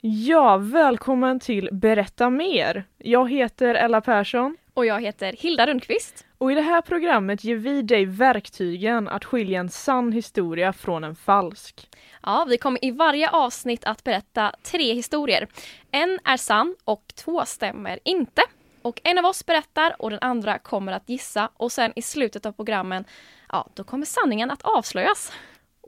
[0.00, 2.84] Ja, välkommen till Berätta mer.
[2.98, 6.26] Jag heter Ella Persson Och jag heter Hilda Rundqvist.
[6.38, 11.04] och i det här programmet ger vi dig verktygen att skilja en sann historia från
[11.04, 11.88] en falsk.
[12.22, 15.48] Ja, vi kommer i varje avsnitt att berätta tre historier.
[15.90, 18.42] En är sann och två stämmer inte.
[18.82, 22.46] Och en av oss berättar och den andra kommer att gissa och sen i slutet
[22.46, 23.04] av programmen,
[23.52, 25.32] ja, då kommer sanningen att avslöjas.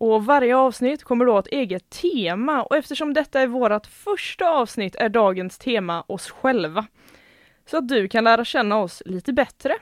[0.01, 4.51] Och varje avsnitt kommer då ha ett eget tema och eftersom detta är vårt första
[4.51, 6.87] avsnitt är dagens tema oss själva.
[7.67, 9.75] Så att du kan lära känna oss lite bättre.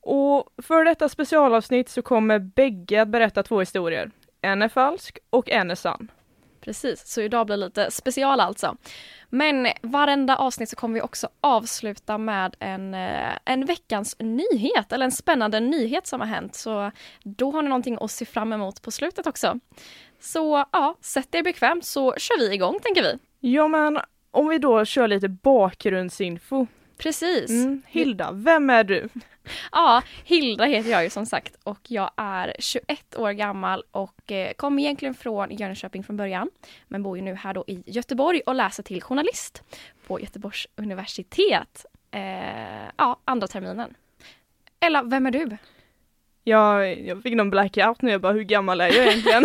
[0.00, 4.10] Och för detta specialavsnitt så kommer bägge att berätta två historier.
[4.40, 6.10] En är falsk och en är sann.
[6.62, 8.76] Precis, så idag blir det lite special alltså.
[9.28, 15.04] Men varenda avsnitt så kommer vi också avsluta med en, eh, en veckans nyhet, eller
[15.04, 16.54] en spännande nyhet som har hänt.
[16.54, 16.90] Så
[17.24, 19.58] då har ni någonting att se fram emot på slutet också.
[20.20, 23.18] Så ja, sätt er bekvämt så kör vi igång tänker vi.
[23.40, 23.98] Ja men
[24.30, 26.66] om vi då kör lite bakgrundsinfo.
[27.02, 27.50] Precis.
[27.50, 27.82] Mm.
[27.86, 29.08] Hilda, vem är du?
[29.72, 34.52] Ja, Hilda heter jag ju som sagt och jag är 21 år gammal och eh,
[34.52, 36.50] kom egentligen från Jönköping från början.
[36.88, 39.62] Men bor ju nu här då i Göteborg och läser till journalist
[40.06, 41.86] på Göteborgs universitet.
[42.10, 43.94] Eh, ja, andra terminen.
[44.80, 45.56] Ella, vem är du?
[46.44, 49.44] Jag, jag fick någon blackout nu, jag bara hur gammal är jag egentligen?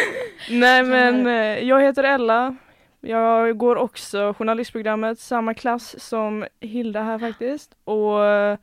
[0.50, 2.56] Nej men eh, jag heter Ella.
[3.00, 7.76] Jag går också journalistprogrammet, samma klass som Hilda här faktiskt.
[7.84, 8.58] Och eh,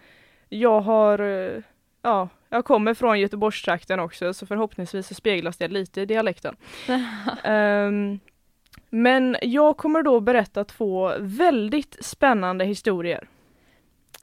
[0.49, 1.61] jag har, eh,
[2.01, 6.55] ja, jag kommer från Göteborgstrakten också så förhoppningsvis så speglas det lite i dialekten.
[7.43, 8.19] Ehm,
[8.89, 13.27] men jag kommer då berätta två väldigt spännande historier.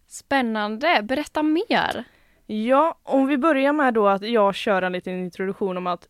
[0.06, 2.04] Spännande, berätta mer.
[2.46, 6.08] Ja, om vi börjar med då att jag kör en liten introduktion om att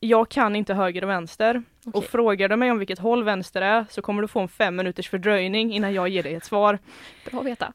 [0.00, 1.62] jag kan inte höger och vänster.
[1.86, 2.08] Och Okej.
[2.08, 5.10] frågar du mig om vilket håll vänster är så kommer du få en fem minuters
[5.10, 6.78] fördröjning innan jag ger dig ett svar.
[7.30, 7.72] Bra att veta.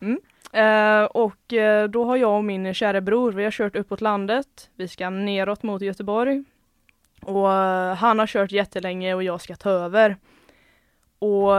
[0.52, 4.70] Eh, och eh, då har jag och min kära bror, vi har kört uppåt landet.
[4.76, 6.44] Vi ska neråt mot Göteborg.
[7.22, 10.18] Och eh, han har kört jättelänge och jag ska ta över.
[11.20, 11.52] Och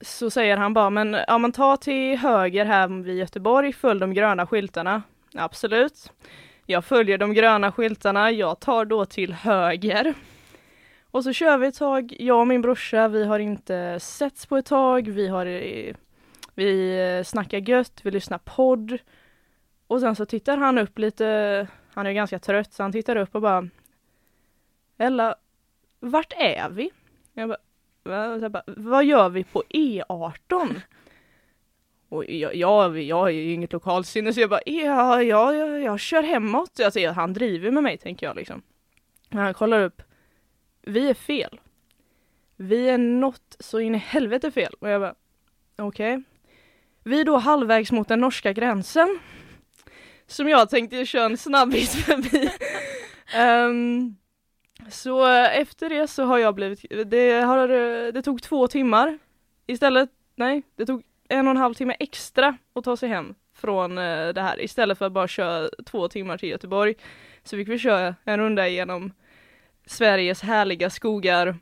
[0.00, 4.14] så säger han bara, men ja men ta till höger här vid Göteborg, följ de
[4.14, 5.02] gröna skyltarna.
[5.34, 6.12] Absolut.
[6.66, 10.14] Jag följer de gröna skyltarna, jag tar då till höger.
[11.12, 14.56] Och så kör vi ett tag, jag och min brorsa, vi har inte setts på
[14.56, 15.94] ett tag, vi har eh,
[16.54, 18.98] vi eh, snackar gött, vi lyssnar podd.
[19.86, 23.34] Och sen så tittar han upp lite, han är ganska trött så han tittar upp
[23.34, 23.68] och bara
[24.98, 25.34] Ella,
[26.00, 26.90] vart är vi?
[27.32, 30.80] Jag bara, jag bara vad gör vi på E18?
[32.08, 36.00] Och jag, jag, jag har ju inget lokalsinne så jag bara, ja, ja, ja jag
[36.00, 36.80] kör hemåt.
[36.80, 38.62] Alltså, han driver med mig tänker jag liksom.
[39.28, 40.02] Men han kollar upp,
[40.82, 41.60] vi är fel.
[42.56, 44.74] Vi är något så in i helvete fel.
[44.78, 45.14] Och jag bara,
[45.76, 46.22] okej.
[47.04, 49.18] Vi är då halvvägs mot den norska gränsen.
[50.26, 52.50] Som jag tänkte köra en snabbis förbi.
[53.34, 54.16] Ehm,
[54.90, 57.68] så efter det så har jag blivit, det, har,
[58.12, 59.18] det tog två timmar.
[59.66, 63.98] Istället, nej, det tog en och en halv timme extra att ta sig hem från
[63.98, 64.60] eh, det här.
[64.60, 66.94] Istället för att bara köra två timmar till Göteborg.
[67.44, 69.12] Så fick vi köra en runda genom
[69.92, 71.56] Sveriges härliga skogar.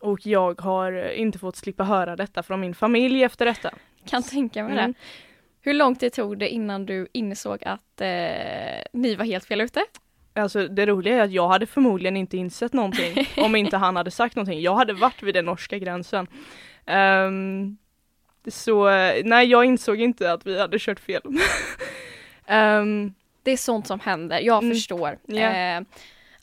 [0.00, 3.70] Och jag har eh, inte fått slippa höra detta från min familj efter detta.
[4.06, 4.92] Kan tänka mig Mm.
[4.92, 4.98] det.
[5.60, 9.84] Hur lång tid tog det innan du insåg att eh, ni var helt fel ute?
[10.34, 14.10] Alltså det roliga är att jag hade förmodligen inte insett någonting om inte han hade
[14.10, 14.60] sagt någonting.
[14.60, 16.26] Jag hade varit vid den norska gränsen.
[16.86, 17.76] Ehm,
[18.48, 21.22] så eh, nej, jag insåg inte att vi hade kört fel.
[22.46, 24.74] Ehm, Det är sånt som händer, jag Mm.
[24.74, 25.18] förstår.
[25.26, 25.36] Ja.
[25.40, 25.80] Eh,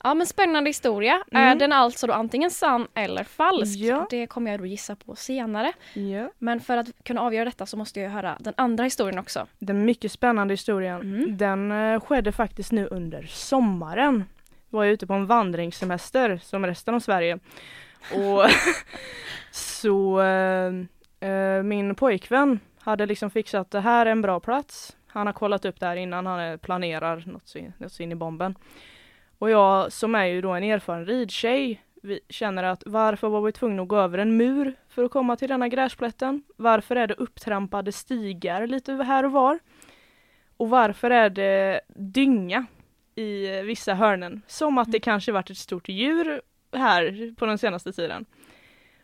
[0.04, 1.22] ja men spännande historia.
[1.32, 1.42] Mm.
[1.48, 3.78] Är den alltså då antingen sann eller falsk?
[3.78, 4.06] Ja.
[4.10, 5.72] Det kommer jag då gissa på senare.
[5.94, 6.30] ja.
[6.38, 9.46] Men för att kunna avgöra detta så måste jag höra den andra historien också.
[9.58, 11.36] Den mycket spännande historien, Mm.
[11.36, 14.24] den eh, skedde faktiskt nu under sommaren.
[14.70, 17.38] Jag var ute på en vandringssemester som resten av Sverige.
[18.14, 18.44] Och
[19.50, 20.72] så eh,
[21.30, 24.96] eh, min pojkvän hade liksom fixat det här är en bra plats.
[25.06, 28.02] Han har kollat upp det här innan, han eh, planerar något så in, något så
[28.02, 28.54] in i bomben.
[29.40, 33.52] Och jag som är ju då en erfaren ridtjej, vi känner att varför var vi
[33.52, 36.42] tvungna att gå över en mur för att komma till denna gräsplätten?
[36.56, 39.58] Varför är det upptrampade stigar lite här och var?
[40.56, 42.66] Och varför är det dynga
[43.14, 44.42] i vissa hörnen?
[44.46, 45.00] Som att det Mm.
[45.00, 46.40] kanske varit ett stort djur
[46.72, 48.24] här på den senaste tiden.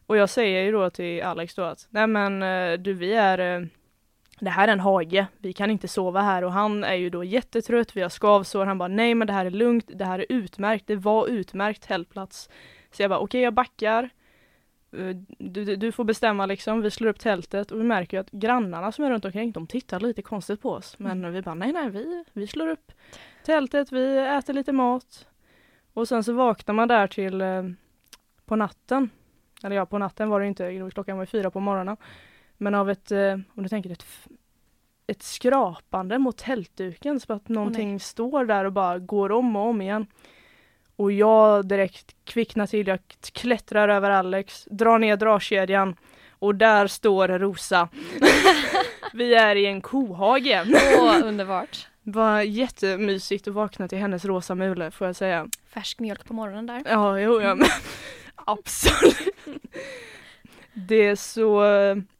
[0.06, 3.38] Och jag säger ju då till Alex då att nej men eh, du vi är
[3.38, 3.66] eh,
[4.40, 7.24] det här är en hage, vi kan inte sova här och han är ju då
[7.24, 10.26] jättetrött, vi har skavsår, han bara nej men det här är lugnt, det här är
[10.28, 12.48] utmärkt, det var utmärkt tältplats.
[12.90, 14.10] Så jag bara okej jag backar,
[14.96, 18.30] Eh, du, du, du får bestämma liksom, vi slår upp tältet och vi märker att
[18.30, 20.98] grannarna som är runt omkring de tittar lite konstigt på oss.
[20.98, 22.92] Men vi bara nej nej vi, vi slår upp
[23.44, 25.26] tältet, vi äter lite mat.
[25.92, 27.62] Och sen så vaknar man där till eh,
[28.44, 29.10] på natten.
[29.62, 31.96] Eller ja, på natten var det inte, klockan var fyra på morgonen.
[32.58, 34.06] Men av ett, eh, om du tänker ett,
[35.06, 39.82] ett skrapande mot tältduken så att någonting står där och bara går om och om
[39.82, 40.06] igen.
[40.96, 42.98] Och jag direkt kvicknar till, jag
[43.32, 45.96] klättrar över Alex, drar ner dragkedjan
[46.38, 47.88] och där står Rosa.
[49.12, 50.62] Vi är i en kohage.
[50.98, 51.88] Åh, underbart.
[52.02, 55.48] Var jättemysigt att vakna till hennes rosa mule får jag säga.
[55.68, 56.82] Färsk mjölk på morgonen där.
[56.84, 57.68] Ja, jo, ja, men
[58.34, 59.28] absolut.
[60.74, 61.64] Det är så,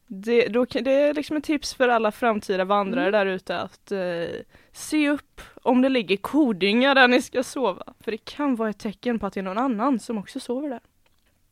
[0.06, 3.12] det, då, det är liksom ett tips för alla framtida vandrare Mm.
[3.12, 4.40] där ute att eh,
[4.72, 7.94] se upp om det ligger kodynga där ni ska sova.
[8.00, 10.68] För det kan vara ett tecken på att det är någon annan som också sover
[10.70, 10.80] där.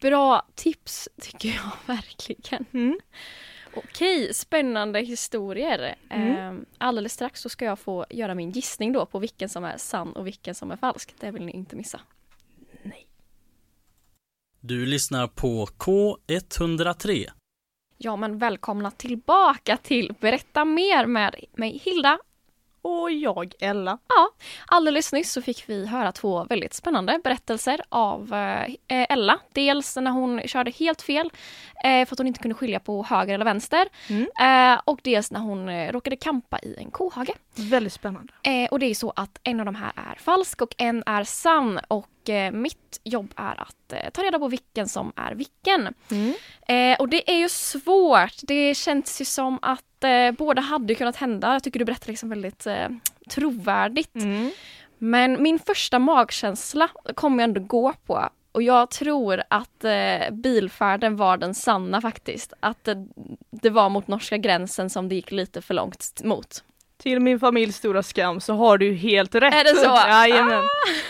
[0.00, 2.66] Bra tips tycker jag verkligen.
[2.72, 2.98] Mm.
[3.76, 5.94] Okej, spännande historier.
[6.10, 6.58] Mm.
[6.58, 9.76] Eh, alldeles strax så ska jag få göra min gissning då på vilken som är
[9.76, 11.14] sann och vilken som är falsk.
[11.20, 12.00] Det vill ni inte missa.
[14.60, 17.30] Du lyssnar på K103.
[17.98, 22.18] Ja, men välkomna tillbaka till Berätta mer med mig Hilda.
[22.82, 23.98] Och jag, Ella.
[24.66, 29.38] Alldeles nyss så fick vi höra två väldigt spännande berättelser av eh, Ella.
[29.52, 31.30] Dels när hon körde helt fel
[31.84, 33.88] eh, för att hon inte kunde skilja på höger eller vänster.
[34.08, 34.26] Mm.
[34.40, 37.30] Eh, och dels när hon eh, råkade kampa i en kohage.
[37.54, 38.32] Väldigt spännande.
[38.42, 41.24] Eh, och det är så att en av de här är falsk och en är
[41.24, 41.80] sann.
[41.88, 42.13] Och eh,
[42.52, 45.94] mitt jobb är att eh, ta reda på vilken som är vilken.
[46.10, 46.34] Mm.
[46.68, 48.34] Eh, och det är ju svårt.
[48.42, 51.52] Det känns ju som att eh, båda hade kunnat hända.
[51.52, 52.88] Jag tycker du berättar liksom väldigt eh,
[53.30, 54.14] trovärdigt.
[54.14, 54.50] Mm.
[54.98, 58.28] Men min första magkänsla kommer jag ändå gå på.
[58.52, 62.52] Och jag tror att eh, bilfärden var den sanna faktiskt.
[62.60, 62.94] Att eh,
[63.50, 66.64] det var mot norska gränsen som det gick lite för långt mot.
[66.96, 69.54] Till min familjs stora skam så har du helt rätt.
[69.54, 70.08] Är det så?
[70.08, 70.64] Jajamän.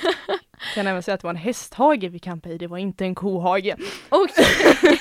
[0.75, 3.15] Kan även säga att det var en hästhage vi campade i, det var inte en
[3.15, 3.75] kohage.
[4.09, 4.45] Okej.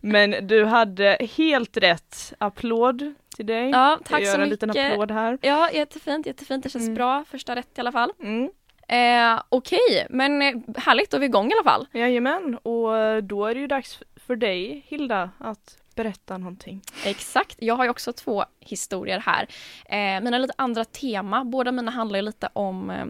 [0.00, 2.32] Men du hade helt rätt.
[2.38, 3.70] Applåd till dig.
[3.70, 4.92] Ja, tack jag gör så en liten mycket.
[4.92, 5.38] applåd här.
[5.42, 6.62] Ja, jättefint, jättefint.
[6.62, 6.94] Det känns Mm.
[6.94, 7.24] bra.
[7.30, 8.12] Första rätt i alla fall.
[8.22, 8.50] Mm.
[8.88, 11.86] Eh, Okej, men eh, härligt, då är vi igång i alla fall.
[11.92, 16.80] Jajamän, och eh, då är det ju dags för dig Hilda att berätta någonting.
[17.04, 19.46] Exakt, jag har ju också två historier här.
[19.86, 23.04] Eh, mina lite andra tema, båda mina handlar ju lite om eh,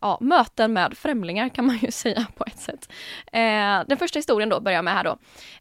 [0.00, 2.92] ja, möten med främlingar kan man ju säga på ett sätt.
[3.32, 5.18] Eh, den första historien då börjar jag med här då.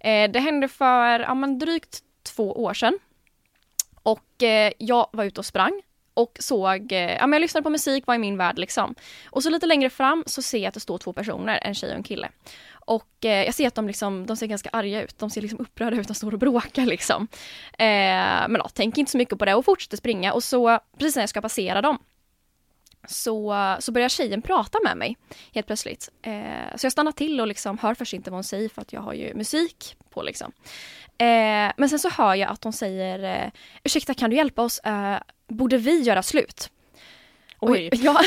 [0.09, 2.99] Eh, det hände för ja, men drygt två år sedan.
[4.03, 5.81] Och eh, jag var ute och sprang
[6.13, 8.95] och såg, eh, ja men jag lyssnade på musik, var i min värld liksom.
[9.29, 11.89] Och så lite längre fram så ser jag att det står två personer, en tjej
[11.89, 12.29] och en kille.
[12.69, 15.59] Och eh, jag ser att de, liksom, de ser ganska arga ut, de ser liksom
[15.59, 17.27] upprörda ut, de står och bråkar liksom.
[17.73, 21.15] Eh, men ja, tänker inte så mycket på det och fortsätter springa och så precis
[21.15, 21.99] när jag ska passera dem
[23.07, 25.17] så, så börjar tjejen prata med mig
[25.53, 26.09] helt plötsligt.
[26.21, 28.93] Eh, så jag stannar till och liksom hör först inte vad hon säger för att
[28.93, 30.51] jag har ju musik på liksom.
[31.17, 33.51] Eh, men sen så hör jag att hon säger eh,
[33.83, 36.69] ursäkta kan du hjälpa oss, eh, borde vi göra slut?
[37.59, 37.87] Oj.
[37.87, 38.17] Och jag,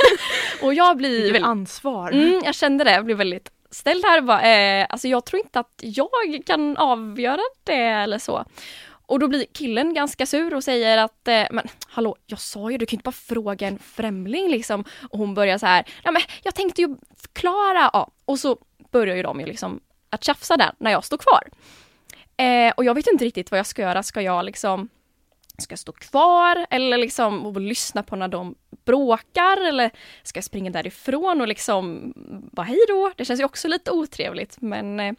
[0.62, 2.10] och jag blir Vilket ansvar.
[2.10, 4.20] Mm, jag kände det, jag blev väldigt ställd här.
[4.20, 8.44] Bara, eh, alltså jag tror inte att jag kan avgöra det eller så.
[9.06, 12.78] Och då blir killen ganska sur och säger att eh, men hallå, jag sa ju
[12.78, 14.84] du kan ju inte bara fråga en främling liksom.
[15.10, 17.90] Och hon börjar så här, ja men jag tänkte ju förklara.
[17.92, 18.10] Ja.
[18.24, 18.58] Och så
[18.90, 21.48] börjar ju de ju liksom att tjafsa där när jag står kvar.
[22.36, 24.02] Eh, och jag vet inte riktigt vad jag ska göra.
[24.02, 24.88] Ska jag liksom
[25.58, 29.90] Ska jag stå kvar eller liksom och lyssna på när de bråkar eller
[30.22, 32.12] ska jag springa därifrån och liksom
[32.52, 33.12] bara hej då?
[33.16, 35.12] Det känns ju också lite otrevligt men eh,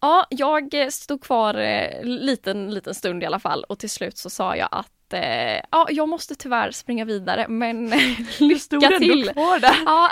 [0.00, 4.30] ja, jag stod kvar eh, liten, liten stund i alla fall och till slut så
[4.30, 7.98] sa jag att eh, ja, jag måste tyvärr springa vidare men eh,
[8.38, 9.30] Du stod lycka ändå till!
[9.30, 9.76] kvar där.
[9.86, 10.10] Ja,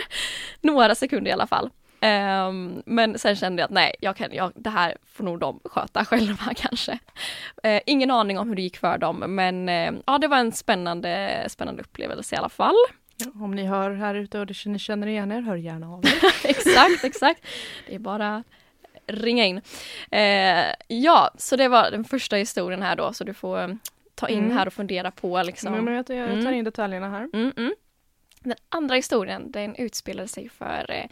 [0.60, 1.70] några sekunder i alla fall.
[2.02, 5.60] Ehm, men sen kände jag att nej, jag kan, jag, det här får nog de
[5.64, 6.98] sköta själva kanske.
[7.62, 10.52] Eh, ingen aning om hur det gick för dem, men eh, ja, det var en
[10.52, 12.74] spännande, spännande upplevelse i alla fall.
[13.34, 16.12] Om ni hör här ute och ni känner igen er, hör gärna av er.
[16.50, 17.46] exakt, exakt.
[17.86, 18.44] Det är bara
[19.06, 19.60] ringa in.
[20.10, 23.68] Eh, ja, så det var den första historien här då, så du får eh,
[24.14, 24.56] ta in Mm.
[24.56, 25.72] här och fundera på liksom.
[25.84, 26.54] Men jag, jag tar Mm.
[26.54, 27.28] in detaljerna här.
[27.32, 27.74] Mm, mm.
[28.40, 31.04] Den andra historien den utspelade sig för eh,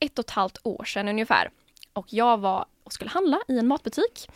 [0.00, 1.50] ett och ett halvt år sedan ungefär.
[1.92, 4.28] Och jag var och skulle handla i en matbutik.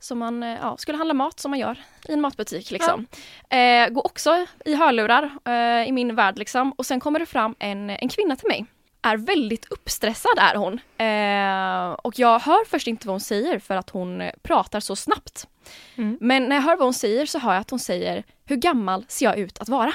[0.00, 1.78] Så man eh, ja, skulle handla mat som man gör
[2.08, 2.70] i en matbutik.
[2.70, 3.06] Liksom.
[3.50, 6.38] Eh, går också i hörlurar eh, i min värld.
[6.38, 6.72] Liksom.
[6.72, 8.66] Och sen kommer det fram en, en kvinna till mig.
[9.02, 10.80] Är väldigt uppstressad är hon.
[10.98, 14.96] Eh, och jag hör först inte vad hon säger för att hon eh, pratar så
[14.96, 15.48] snabbt.
[15.96, 16.18] Mm.
[16.20, 19.04] Men när jag hör vad hon säger så hör jag att hon säger Hur gammal
[19.08, 19.92] ser jag ut att vara?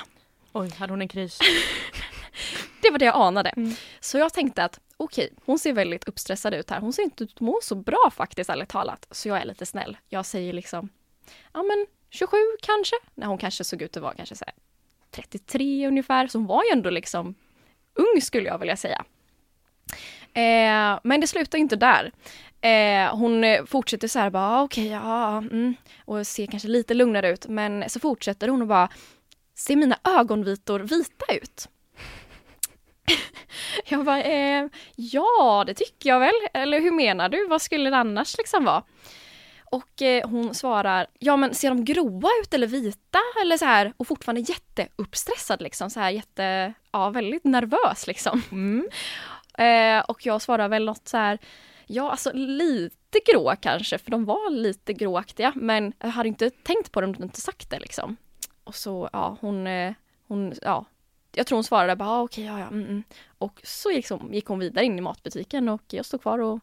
[0.52, 1.40] Oj, hade hon en kris?
[2.82, 3.50] Det var det jag anade.
[3.50, 3.76] Mm.
[4.00, 6.80] Så jag tänkte att okej, hon ser väldigt uppstressad ut här.
[6.80, 9.08] Hon ser inte ut att må så bra faktiskt, ärligt talat.
[9.12, 9.98] Så jag är lite snäll.
[10.10, 10.90] Jag säger liksom,
[11.54, 12.96] ja men 27 kanske?
[13.16, 14.56] När hon kanske såg ut att vara kanske så här
[15.12, 16.28] 33 ungefär.
[16.28, 17.36] Så hon var ju ändå liksom
[17.94, 19.06] ung skulle jag vilja säga.
[20.34, 22.12] Eh, men det slutar inte där.
[22.62, 26.94] Eh, hon fortsätter så här bara, ah, okej, okej, ja, mm, och ser kanske lite
[26.94, 27.48] lugnare ut.
[27.48, 28.90] Men så fortsätter hon och bara,
[29.56, 31.70] ser mina ögonvitor vita ut?
[33.90, 36.34] Jag bara, eh, ja det tycker jag väl.
[36.54, 37.48] Eller hur menar du?
[37.48, 38.84] Vad skulle det annars liksom vara?
[39.74, 43.20] Och eh, hon svarar, ja men ser de gråa ut eller vita?
[43.42, 48.42] Eller så här, och fortfarande jätteuppstressad liksom, så här jätte, ja väldigt nervös liksom.
[48.52, 48.90] Mm.
[49.58, 51.38] Eh, och jag svarar väl något så här,
[51.86, 56.92] ja alltså lite grå kanske, för de var lite gråaktiga, men jag hade inte tänkt
[56.92, 58.18] på det om du inte sagt det liksom.
[58.64, 59.94] Och så, ja, hon, eh,
[60.28, 60.86] hon, ja,
[61.36, 63.04] jag tror hon svarade bara, ah, okej, ja, ja, mm, mm.
[63.38, 66.60] Och så gick hon, gick hon vidare in i matbutiken och jag stod kvar och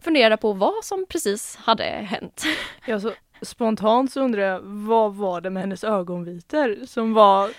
[0.00, 2.44] funderade på vad som precis hade hänt.
[2.86, 7.50] Ja, så spontant så undrar jag, vad var det med hennes ögonvitor som var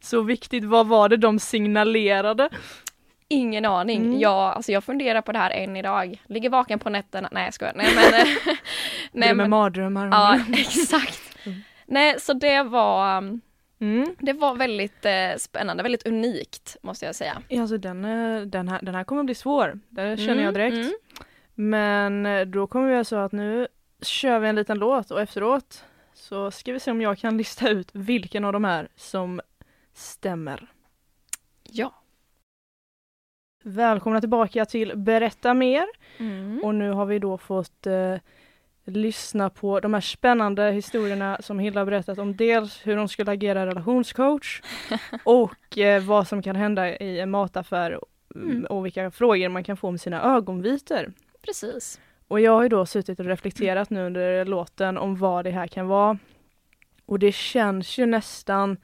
[0.00, 0.64] så viktigt?
[0.64, 2.48] Vad var det de signalerade?
[3.28, 4.04] Ingen aning.
[4.04, 4.20] Mm.
[4.20, 6.22] Jag, alltså jag funderar på det här än idag.
[6.26, 7.28] Ligger vaken på nätterna.
[7.32, 7.72] Nej jag skojar.
[7.76, 8.10] Nej men.
[8.12, 8.26] Nej,
[9.12, 9.50] nej med men.
[9.50, 10.06] mardrömmar.
[10.06, 11.20] Ja exakt.
[11.46, 11.58] Mm.
[11.86, 13.40] Nej så det var, um,
[13.78, 14.16] Mm.
[14.18, 17.42] det var väldigt eh, spännande, väldigt unikt måste jag säga.
[17.48, 20.54] Ja, Alltså den, eh, den, här, den här kommer bli svår, det känner Mm, jag
[20.54, 20.74] direkt.
[20.76, 20.92] mm.
[21.54, 23.68] Men eh, då kommer vi så att nu
[24.02, 27.68] kör vi en liten låt och efteråt så ska vi se om jag kan lista
[27.68, 29.40] ut vilken av de här som
[29.92, 30.66] stämmer.
[31.62, 31.94] Ja.
[33.62, 35.86] Välkomna tillbaka till Berätta mer
[36.18, 36.60] Mm.
[36.64, 38.16] och nu har vi då fått eh,
[38.84, 43.32] lyssna på de här spännande historierna som Hilda har berättat om dels hur hon skulle
[43.32, 44.62] agera relationscoach
[45.24, 47.98] och eh, vad som kan hända i en mataffär
[48.34, 48.50] mm.
[48.50, 48.64] Mm.
[48.64, 51.12] och vilka frågor man kan få om sina ögonvitor.
[51.42, 52.00] Precis.
[52.28, 55.66] Och jag har ju då suttit och reflekterat nu under låten om vad det här
[55.66, 56.18] kan vara.
[57.06, 58.76] Och det känns ju nästan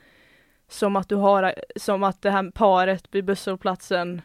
[0.68, 4.22] som att du har, som att det här paret vid busshållplatsen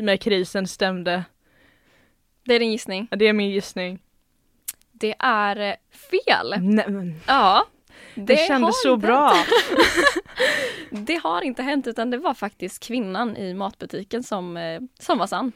[0.00, 1.24] med krisen stämde.
[2.44, 3.08] Det är din gissning.
[3.10, 4.02] Det är min gissning.
[5.00, 5.76] Det är
[6.10, 6.54] fel.
[6.60, 7.66] Nej, men Ja.
[8.14, 9.32] det, har kändes så bra.
[10.90, 15.26] Det har inte hänt utan det var faktiskt kvinnan i matbutiken som, eh, som var
[15.26, 15.52] sann.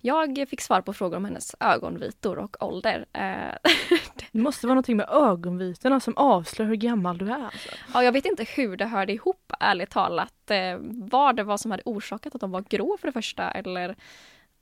[0.00, 3.06] Jag fick svar på frågor om hennes ögonvitor och ålder.
[3.12, 3.70] Eh,
[4.32, 7.44] Det måste vara någonting med ögonvitorna som avslöjar hur gammal du är.
[7.44, 7.68] Alltså.
[7.94, 10.50] Ja, jag vet inte hur det hörde ihop ärligt talat.
[10.50, 10.76] Eh,
[11.10, 13.96] vad det var som hade orsakat att de var grå för det första eller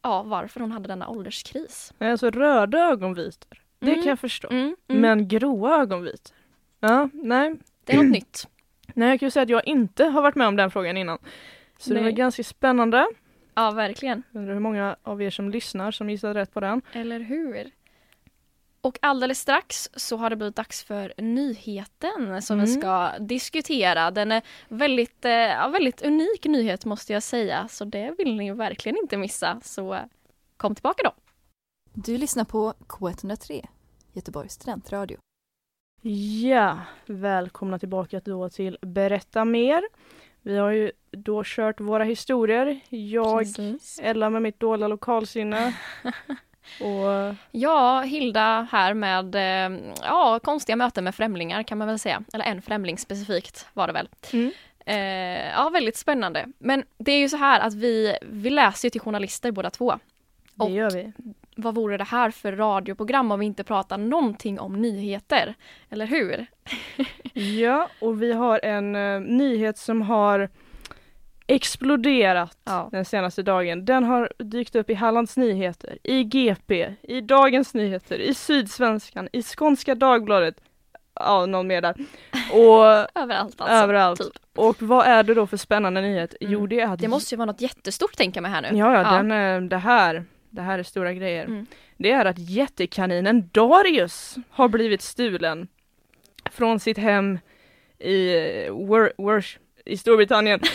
[0.03, 1.93] ja, varför hon hade denna ålderskris.
[1.99, 4.03] Alltså röda ögonvitor, det Mm.
[4.03, 4.49] kan jag förstå.
[4.51, 5.01] Mm, mm.
[5.03, 6.37] Men gråa ögonvitor?
[6.81, 7.55] Ja, nej.
[7.85, 8.49] det är något nytt.
[8.95, 11.19] Nej, jag kan ju säga att jag inte har varit med om den frågan innan.
[11.79, 12.13] Så det var Nej.
[12.13, 13.07] ganska spännande.
[13.55, 14.23] Ja, verkligen.
[14.33, 16.83] Undrar hur många av er som lyssnar som gissade rätt på den.
[16.93, 17.71] Eller hur?
[18.83, 22.81] Och alldeles strax så har det blivit dags för nyheten som vi Mm.
[22.81, 24.11] ska diskutera.
[24.11, 28.53] Den är väldigt, eh, ja, väldigt unik nyhet måste jag säga, så det vill ni
[28.53, 29.61] verkligen inte missa.
[29.65, 29.99] Så
[30.57, 31.13] kom tillbaka då.
[31.93, 33.67] Du lyssnar på K103,
[34.13, 35.19] Göteborgs studentradio.
[36.43, 39.83] Ja, välkomna tillbaka då till Berätta mer.
[40.43, 42.81] Vi har ju då kört våra historier.
[42.89, 44.01] Jag, Precis.
[44.03, 45.77] Ella med mitt dåliga lokalsinne.
[46.81, 52.23] Och Ja, Hilda här med eh, ja, konstiga möten med främlingar kan man väl säga.
[52.33, 54.09] Eller en främling specifikt var det väl.
[54.33, 54.53] Mm.
[54.87, 56.47] Eh, ja, väldigt spännande.
[56.59, 59.99] Men det är ju så här att vi, vi läser ju till journalister båda två.
[60.55, 61.13] det gör vi.
[61.57, 65.55] Vad vore det här för radioprogram om vi inte pratar någonting om nyheter?
[65.91, 66.47] Eller hur?
[67.33, 70.49] Ja, och vi har en eh, nyhet som har
[71.47, 72.89] exploderat Ja.
[72.93, 73.85] den senaste dagen.
[73.85, 79.43] Den har dykt upp i Hallands Nyheter, i GP, i Dagens Nyheter, i Sydsvenskan, i
[79.43, 80.55] Skånska Dagbladet.
[81.15, 81.95] Ja, någon mer där.
[82.53, 82.85] Och
[83.23, 83.75] Överallt alltså.
[83.77, 84.21] överallt.
[84.21, 84.33] typ.
[84.59, 86.35] och vad är det då för spännande nyhet?
[86.41, 86.69] Jo Mm.
[86.69, 88.79] det är att Det måste ju vara något jättestort tänker man här nu.
[88.79, 91.45] Ja, ja, Den, eh, det här det här är stora grejer.
[91.45, 91.67] Mm.
[91.97, 95.69] Det är att jättekaninen Darius har blivit stulen
[96.51, 97.39] från sitt hem
[97.99, 100.61] i eh, Wor- Worsh i Storbritannien.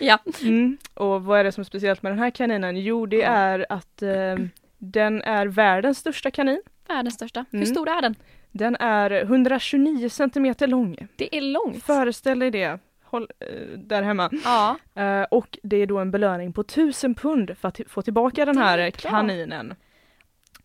[0.00, 0.18] Ja.
[0.42, 0.78] Mm.
[0.94, 2.76] Och vad är det som är speciellt med den här kaninen?
[2.76, 4.34] Jo, det är att eh,
[4.78, 6.62] den är världens största kanin.
[6.88, 7.44] Världens största.
[7.50, 7.66] Hur Mm.
[7.66, 8.14] stor är den?
[8.52, 11.08] Den är 129 centimeter lång.
[11.16, 11.82] Det är långt.
[11.84, 12.78] Föreställ dig det.
[13.06, 14.30] Håll, eh, där hemma.
[14.44, 14.78] Ja.
[14.94, 18.58] Eh, och det är då en belöning på 1000 pund för att få tillbaka den
[18.58, 19.74] här kaninen.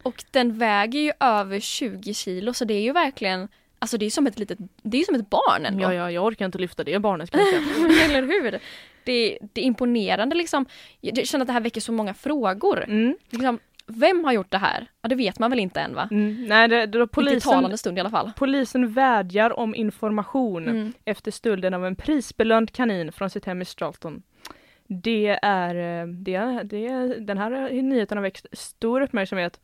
[0.04, 3.48] Och den väger ju över 20 kilo så det är ju verkligen
[3.80, 5.84] Alltså det är som ett litet, det är som ett barn ändå.
[5.84, 7.56] Ja, ja, jag orkar inte lyfta det barnet kanske.
[8.06, 8.60] Eller hur?
[9.04, 10.66] Det, det är imponerande liksom.
[11.00, 12.84] Jag känner att det här väcker så många frågor.
[12.84, 13.16] Mm.
[13.30, 13.60] Liksom,
[13.96, 14.88] vem har gjort det här?
[15.02, 16.08] Ja det vet man väl inte än va?
[16.12, 16.46] Mm.
[16.46, 18.32] Nej, det, det, Inte i polisen, talande stund i alla fall.
[18.38, 20.94] polisen vädjar om information Mm.
[21.06, 24.22] efter stölden av en prisbelönt kanin från sitt hem i Stralton.
[24.88, 29.60] Det är, eh, det, är- det är, den här nyheten har väckt stor uppmärksamhet.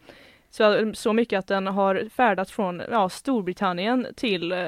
[0.49, 4.67] Så, så mycket att den har färdats från ja, Storbritannien till eh,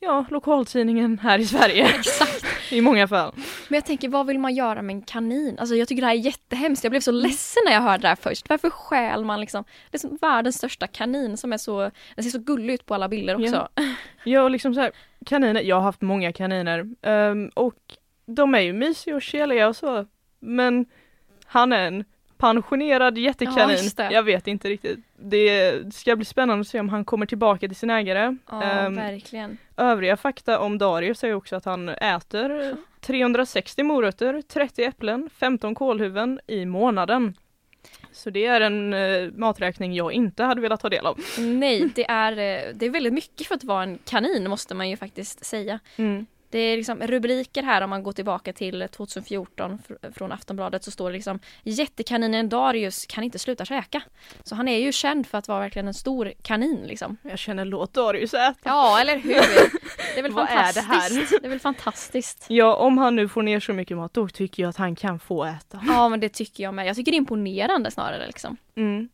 [0.00, 2.44] ja, lokaltidningen här i Sverige Exakt.
[2.76, 3.32] i många fall.
[3.68, 5.58] Men jag tänker vad vill man göra med en kanin?
[5.58, 6.84] Alltså jag tycker det här är jättehemskt.
[6.84, 8.48] Jag blev så ledsen när jag hörde det här först.
[8.48, 9.64] Varför stjäl man liksom?
[9.90, 12.94] Det är som världens största kanin som är så, den ser så gullig ut på
[12.94, 13.68] alla bilder också.
[14.24, 14.92] Ja, och liksom så här,
[15.26, 17.96] kaniner, jag har haft många kaniner ehm, och
[18.26, 20.06] de är ju mysiga och keliga och så.
[20.40, 20.86] Men
[21.44, 22.04] han är en
[22.38, 23.90] pensionerad Ja, jättekanin.
[23.96, 24.08] det.
[24.12, 24.98] jag vet inte riktigt.
[25.16, 28.36] Det ska bli spännande att se om han kommer tillbaka till sin ägare.
[28.50, 29.58] Ja, Ehm, verkligen.
[29.76, 36.40] övriga fakta om Darius är också att han äter 360 morötter, 30 äpplen, 15 kålhuvuden
[36.46, 37.34] i månaden.
[38.12, 41.18] Så det är en eh, maträkning jag inte hade velat ta del av.
[41.38, 44.90] Nej, det är, eh, det är väldigt mycket för att vara en kanin måste man
[44.90, 45.78] ju faktiskt säga.
[45.96, 46.26] Mm.
[46.50, 50.90] Det är liksom rubriker här om man går tillbaka till 2014 fr- från Aftonbladet så
[50.90, 54.02] står det liksom Jättekaninen Darius kan inte sluta käka.
[54.44, 57.16] Så han är ju känd för att vara verkligen en stor kanin liksom.
[57.22, 58.54] Jag känner låt Darius äta.
[58.64, 59.34] Ja, eller hur?
[60.14, 61.00] Det är väl Vad är det här?
[61.00, 61.40] fantastiskt.
[61.40, 62.44] Det är väl fantastiskt.
[62.48, 65.18] Ja, om han nu får ner så mycket mat, då tycker jag att han kan
[65.18, 65.80] få äta.
[65.88, 66.86] Ja, men det tycker jag med.
[66.86, 68.56] Jag tycker det är imponerande snarare liksom.
[68.76, 69.08] Mm.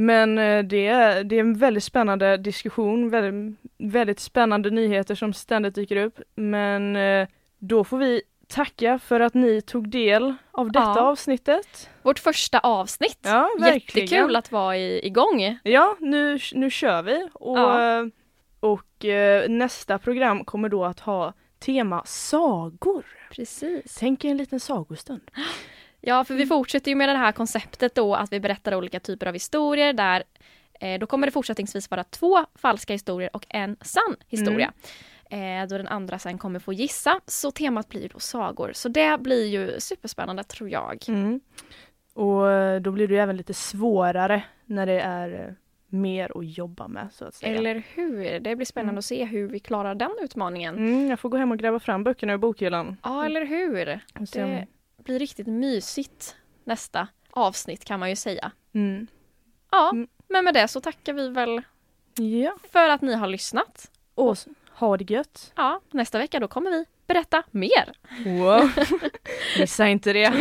[0.00, 5.32] Men eh, det är, det är en väldigt spännande diskussion, väldigt, väldigt spännande nyheter som
[5.32, 6.20] ständigt dyker upp.
[6.34, 11.00] Men eh, då får vi tacka för att ni tog del av detta Ja.
[11.00, 11.90] avsnittet.
[12.02, 13.18] Vårt första avsnitt.
[13.22, 14.06] Ja, verkligen.
[14.08, 15.58] Jättekul att vara i, igång.
[15.62, 17.28] Ja, nu, nu kör vi.
[17.32, 17.98] Och, Ja.
[18.00, 18.06] eh,
[18.60, 19.04] och
[19.48, 23.04] nästa program kommer då att ha tema sagor.
[23.30, 23.96] Precis.
[24.00, 25.30] Tänk er en liten sagostund.
[26.00, 29.26] Ja, för vi fortsätter ju med det här konceptet då att vi berättar olika typer
[29.26, 30.22] av historier där
[30.80, 34.72] eh, då kommer det fortsättningsvis vara två falska historier och en sann historia.
[35.30, 37.20] Eh, då den andra sen kommer få gissa.
[37.26, 38.70] Så temat blir då sagor.
[38.74, 41.04] Så det blir ju superspännande tror jag.
[41.08, 41.40] Mm.
[42.14, 45.52] Och eh, då blir det även lite svårare när det är eh,
[45.88, 47.56] mer att jobba med så att säga.
[47.58, 48.40] Eller hur?
[48.40, 48.98] Det blir spännande Mm.
[48.98, 50.76] att se hur vi klarar den utmaningen.
[50.78, 52.96] Mm, jag får gå hem och gräva fram böckerna ur bokhyllan.
[53.02, 54.00] Ja, eller hur?
[54.32, 54.66] Det
[55.04, 58.52] blir riktigt mysigt nästa avsnitt kan man ju säga.
[58.74, 59.06] Mm.
[59.70, 60.08] Ja, Mm.
[60.28, 61.62] men med det så tackar vi väl
[62.42, 63.90] Ja, för att ni har lyssnat.
[64.14, 64.36] och
[64.74, 65.52] ha det gött.
[65.56, 67.92] Ja, nästa vecka då kommer vi berätta mer.
[68.24, 68.70] Wow.
[69.58, 70.32] Missa inte det.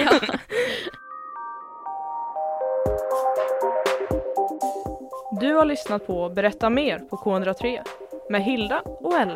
[5.40, 7.82] Du har lyssnat på Berätta mer på K103
[8.30, 9.36] med Hilda och Ella.